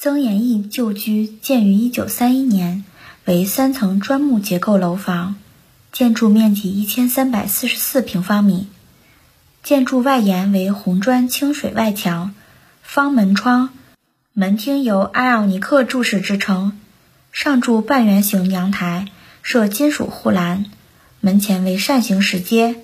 [0.00, 2.84] 曾延义旧居建于一九三一年，
[3.24, 5.34] 为三层砖木结构楼房，
[5.90, 8.68] 建筑面积一千三百四十四平方米。
[9.64, 12.32] 建筑外檐为红砖清水外墙，
[12.80, 13.70] 方门窗，
[14.34, 16.78] 门厅由阿奥尼克柱式支撑，
[17.32, 19.08] 上筑半圆形阳台，
[19.42, 20.66] 设金属护栏，
[21.18, 22.76] 门前为扇形石阶，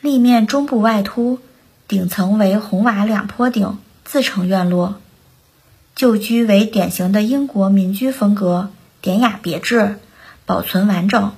[0.00, 1.40] 立面中部外凸，
[1.88, 5.01] 顶层为红瓦两坡顶，自成院落。
[5.94, 8.70] 旧居为典型的英国民居风格，
[9.00, 9.96] 典雅别致，
[10.46, 11.32] 保存完整，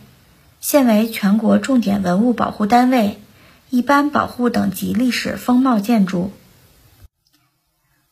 [0.60, 3.20] 现为全国重点文物保护单位，
[3.68, 6.30] 一般保护等级历史风貌建筑。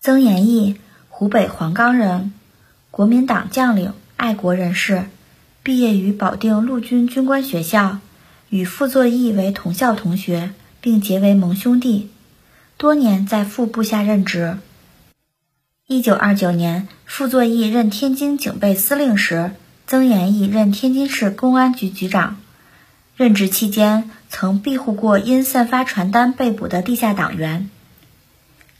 [0.01, 0.77] 曾延义，
[1.09, 2.32] 湖北黄冈人，
[2.90, 5.04] 国民党将领、爱国人士，
[5.62, 8.01] 毕业于保定陆军军官学校，
[8.51, 12.10] 与傅作义为同校同学，并结为盟兄弟，
[12.77, 14.59] 多年在傅部下任职。
[15.88, 19.50] 一九二九年，傅作义任天津警备司令时，
[19.84, 22.40] 曾延义任天津市公安局局长。
[23.16, 27.68] 任职期间，曾庇护过因散发传单被捕的地下党员。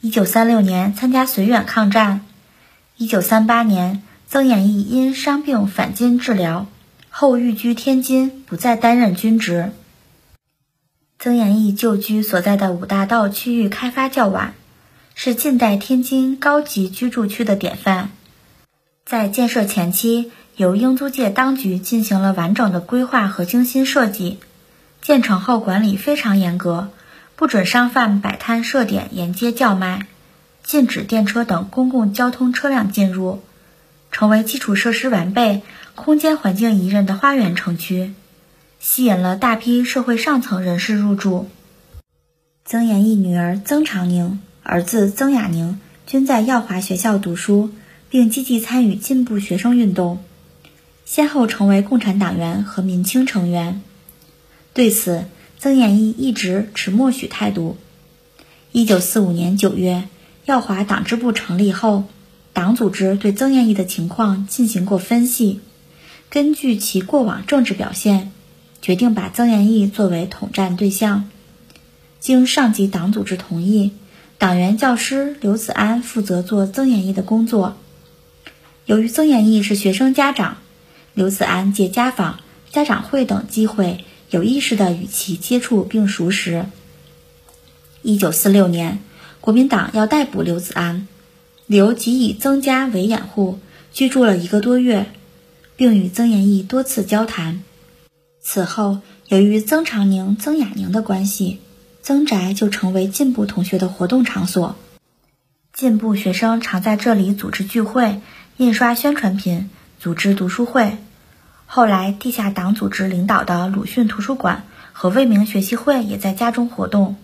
[0.01, 2.21] 一九三六年，参加绥远抗战。
[2.97, 6.69] 一九三八年，曾延义因伤病返京治疗，
[7.11, 9.73] 后寓居天津，不再担任军职。
[11.19, 14.55] 曾延义旧居所在的五大道区域开发较晚。
[15.15, 18.11] 是近代天津高级居住区的典范。
[19.05, 24.39] 在建设前期，由英租界当局进行了完整的规划和精心设计。
[25.01, 26.91] 建成后，管理非常严格，
[27.35, 30.07] 不准商贩摆摊设点沿街叫卖，
[30.63, 33.43] 禁止电车等公共交通车辆进入，
[34.13, 35.63] 成为基础设施完备、
[35.95, 38.15] 空间环境宜人的花园城区，
[38.79, 41.49] 吸引了大批社会上层人士入住。
[42.65, 44.41] 曾延义女儿曾长宁。
[44.65, 47.71] 儿子曾雅宁均在耀华学校读书，
[48.09, 50.23] 并积极参与进步学生运动，
[51.05, 53.83] 先后成为共产党员和民青成员。
[54.73, 55.25] 对此，
[55.59, 57.77] 曾延义一直持默许态度。
[58.71, 60.05] 一九四五年九月，
[60.45, 62.05] 耀华党支部成立后，
[62.53, 65.61] 党组织对曾延义的情况进行过分析，
[66.31, 68.31] 根据其过往政治表现，
[68.81, 71.29] 决定把曾延义作为统战对象。
[72.21, 73.91] 经上级党组织同意。
[74.43, 77.77] 党员教师刘子安负责做曾延义的工作。
[78.87, 80.57] 由于曾延义是学生家长，
[81.15, 86.67] 刘子安借家访、家长会等机会，有意识地与其接触并熟识。
[88.03, 88.99] 一九四六年，
[89.41, 91.07] 国民党要逮捕刘子安，
[91.69, 93.61] 刘即以曾家为掩护，
[93.93, 95.07] 居住了一个多月，
[95.77, 97.63] 并与曾延义多次交谈。
[98.41, 98.99] 此后，
[99.29, 101.61] 由于曾长宁、曾雅宁的关系。
[102.03, 104.75] 曾宅就成为进步同学的活动场所，
[105.73, 108.21] 进步学生常在这里组织聚会、
[108.57, 109.71] 印刷宣传品、
[110.01, 110.99] 组织读书会。
[111.65, 117.15] 后来，地下党组织领导的鲁迅图书馆和未名学习会也在家中活动。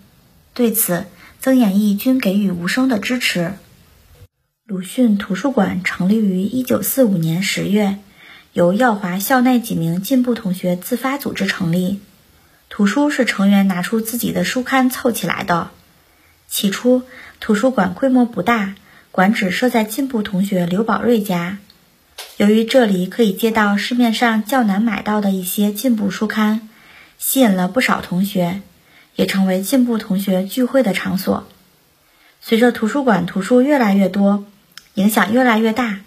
[0.55, 1.07] 对此，
[1.41, 3.55] 曾延义均给予无声的支持。
[4.65, 7.99] 鲁迅图书馆成立于1945年10月，
[8.53, 11.99] 由耀华校内几名进步同学自发组织成立。
[12.71, 15.71] 图书是成员拿出自己的书刊凑起来的。
[16.47, 17.03] 起初，
[17.41, 18.75] 图书馆规模不大，
[19.11, 21.59] 馆址设在进步同学刘宝瑞家。
[22.37, 26.69] 由于这里可以借到市面上较难买到的一些进步书刊，
[27.19, 28.61] 吸引了不少同学，
[29.17, 31.49] 也成为进步同学聚会的场所。
[32.41, 34.45] 随着图书馆图书越来越多，
[34.95, 36.01] 影响越来越大，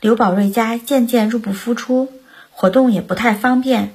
[0.00, 2.12] 刘宝瑞家渐渐入不敷出，
[2.50, 3.92] 活动也不太方便。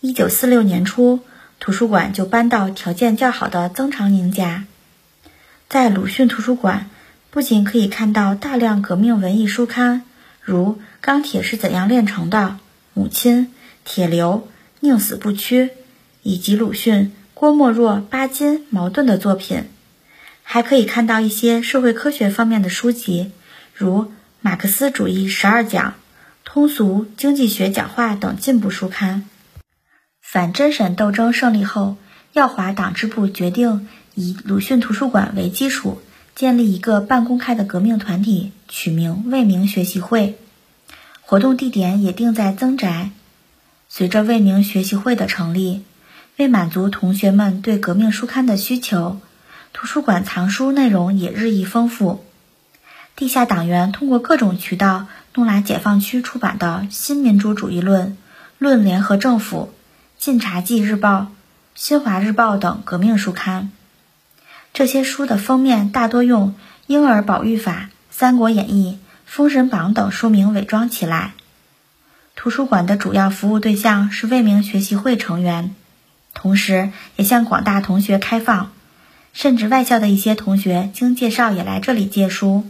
[0.00, 1.20] 一九四六年初。
[1.60, 4.64] 图书馆就搬到条件较好的曾长宁家。
[5.68, 6.88] 在鲁迅图书馆，
[7.30, 10.02] 不仅可以看到大量革命文艺书刊，
[10.40, 10.72] 如
[11.02, 12.38] 《钢铁是怎样炼成的》
[12.94, 13.42] 《母亲》
[13.84, 14.42] 《铁流》
[14.80, 15.66] 《宁死不屈》，
[16.22, 19.64] 以及鲁迅、郭沫若、巴金、茅盾的作品，
[20.42, 23.32] 还可以看到一些社会科学方面的书籍，
[23.74, 24.04] 如
[24.40, 25.88] 《马克思主义十二讲》
[26.42, 29.29] 《通俗经济学讲话》等进步书刊。
[30.32, 31.96] 反真审斗争胜利后，
[32.34, 36.00] 耀华党支部决定以鲁迅图书馆为基础，
[36.36, 40.38] 建立一个半公开的革命团体，取名未名学习会，
[41.22, 43.10] 活动地点也定在曾宅。
[43.88, 45.82] 随着未名学习会的成立，
[46.36, 49.18] 为满足同学们对革命书刊的需求，
[49.72, 52.24] 图书馆藏书内容也日益丰富。
[53.16, 58.06] 地下党员通过各种渠道弄来解放区出版的《新民主主义论》
[58.58, 59.72] 《论联合政府》。
[60.20, 61.18] 《晋察冀日报》
[61.74, 63.70] 《新华日报》等革命书刊，
[64.74, 66.54] 这些书的封面大多用
[66.86, 71.32] “婴儿保育法”《三国演义》《封神榜》等书名伪装起来。
[72.36, 75.74] 图书馆的主要服务对象是未名学习会成员，
[76.34, 78.72] 同时也向广大同学开放，
[79.32, 82.68] 甚至外校的一些同学经介绍也来这里借书。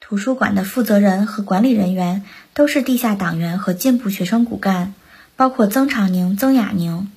[0.00, 2.24] 图书馆的负责人和管理人员
[2.54, 4.94] 都是地下党员和进步学生骨干，
[5.38, 7.12] 包括曾长宁、曾雅宁。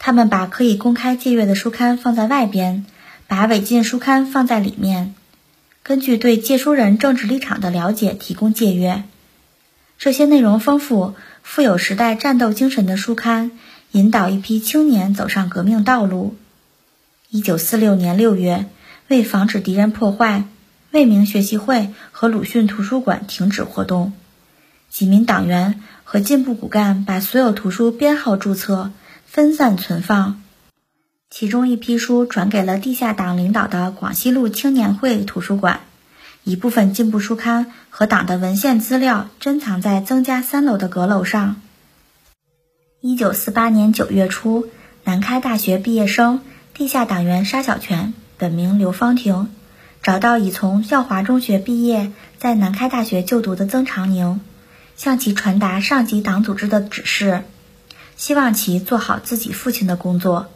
[0.00, 2.84] 他们把可以公开借阅的书刊放在外边，
[3.28, 5.14] 把违禁书刊放在里面。
[5.84, 9.04] 根据对借书人政治立场的了解，提供借阅。
[9.96, 11.14] 这些内容丰富、
[11.44, 13.52] 富有时代战斗精神的书刊，
[13.92, 16.34] 引导一批青年走上革命道路。
[17.30, 18.66] 一九四六年六月，
[19.06, 20.46] 为防止敌人破坏，
[20.90, 24.12] 未名学习会和鲁迅图书馆停止活动。
[24.92, 28.90] 几名党员和进步骨干把所有图书编号注册，
[29.24, 30.42] 分散存放。
[31.30, 35.80] 其中一批书转给了地下党领导的广西路青年会图书馆，
[36.44, 41.56] 一部分进步书刊和党的文献资料珍藏在曾家三楼的阁楼上。
[43.00, 44.68] 一九四八年九月初，
[45.04, 46.42] 南开大学毕业生、
[46.74, 49.48] 地下党员沙小泉（本名刘芳婷）
[50.02, 54.42] 找到已从校华中学毕业，在南开大学就读的曾长宁，
[54.96, 57.42] 向其传达上级党组织的指示，
[58.16, 60.48] 希望其做好自己父亲的工作。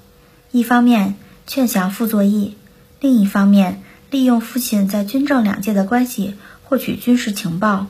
[0.53, 1.17] 一方面
[1.47, 2.57] 劝降傅作义，
[3.01, 7.87] 另一方面利用父亲在军政两界的关系获取军事情报，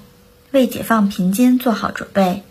[0.50, 2.43] 为解放平津做好准备。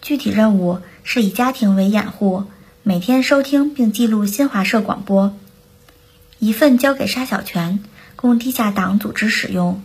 [0.00, 2.44] 具体任务是以家庭为掩护，
[2.82, 5.34] 每天收听并记录新华社广播。
[6.38, 7.82] 一份交给沙小泉，
[8.14, 9.82] 供地下党组织使用；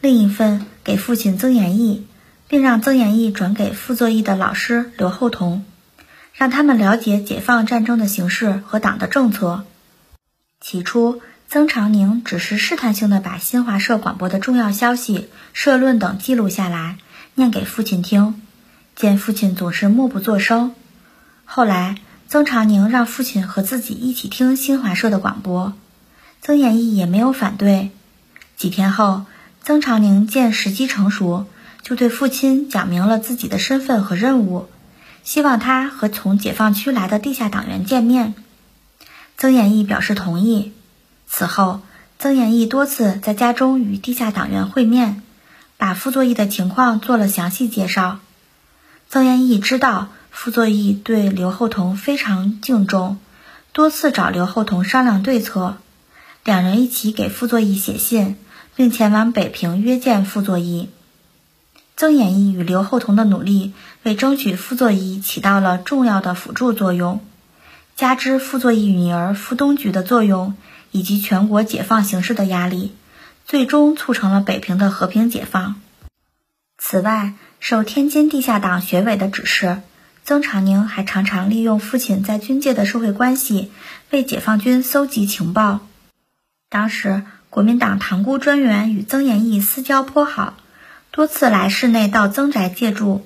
[0.00, 2.06] 另一份给父亲曾延义，
[2.48, 5.64] 并让曾延义转给傅作义的老师刘厚同。
[6.34, 9.64] 让他们了解解放战争的形势和党的政策。
[10.60, 16.98] 起初，曾长宁只是试探性的把新华社广播的重要消息、社论等记录下来，
[17.34, 18.42] 念给父亲听。
[18.94, 20.74] 见父亲总是默不作声，
[21.46, 21.96] 后来
[22.28, 25.72] 曾长宁让父亲和自己一起听新华社的广播，
[26.42, 27.90] 曾延义也没有反对。
[28.58, 29.24] 几天后，
[29.62, 31.46] 曾长宁见时机成熟，
[31.86, 34.66] 就对父亲讲明了自己的身份和任务。
[35.22, 38.34] 希望他和从解放区来的地下党员见面，
[39.36, 40.72] 曾延义表示同意。
[41.28, 41.82] 此后，
[42.18, 45.22] 曾延义多次在家中与地下党员会面，
[45.76, 48.18] 把傅作义的情况做了详细介绍。
[49.08, 53.18] 曾延义知道傅作义对刘厚同非常敬重，
[53.72, 55.76] 多次找刘厚同商量对策，
[56.42, 58.36] 两人一起给傅作义写信，
[58.74, 60.88] 并前往北平约见傅作义。
[61.96, 63.72] 曾延义与刘厚同的努力，
[64.02, 67.24] 为争取傅作义起到了重要的辅助作用。
[67.96, 70.54] 加之傅作义女儿傅冬菊的作用，
[70.90, 72.94] 以及全国解放形势的压力，
[73.46, 75.80] 最终促成了北平的和平解放。
[76.76, 79.80] 此外，受天津地下党学委的指示，
[80.22, 83.72] 曾长宁还常常利用父亲在军界的社会关系，
[84.10, 85.80] 为解放军搜集情报。
[86.68, 90.58] 当时，国民党塘沽专员与曾延义私交颇好。
[91.16, 93.24] 多次来市内到曾宅借住，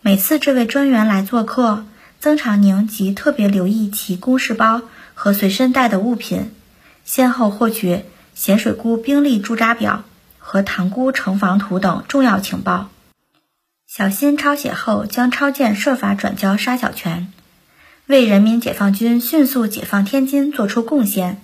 [0.00, 1.84] 每次这位专员来做客，
[2.20, 4.80] 曾长宁即特别留意其公事包
[5.14, 6.52] 和随身带的物品，
[7.04, 8.04] 先后获取
[8.36, 10.04] 咸水沽兵力驻扎表
[10.38, 12.90] 和塘沽城防图等重要情报，
[13.88, 17.32] 小心抄写后将抄件设法转交沙小泉，
[18.06, 21.42] 为人民解放军迅速解放天津做出贡献。